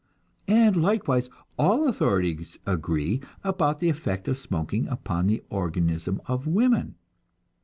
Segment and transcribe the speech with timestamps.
[0.47, 1.29] And likewise,
[1.59, 6.95] all authorities agree about the effect of smoking upon the organism of women.